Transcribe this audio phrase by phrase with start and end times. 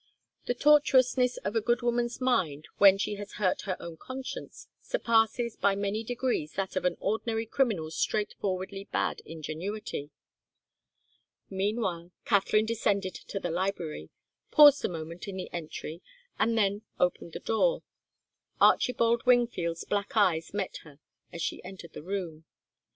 [0.47, 5.55] The tortuousness of a good woman's mind when she has hurt her own conscience surpasses
[5.55, 10.09] by many degrees that of an ordinary criminal's straightforwardly bad ingenuity.
[11.51, 14.09] Meanwhile, Katharine descended to the library,
[14.49, 16.01] paused a moment in the entry,
[16.39, 17.83] and then opened the door.
[18.59, 20.97] Archibald Wingfield's black eyes met her
[21.31, 22.45] as she entered the room.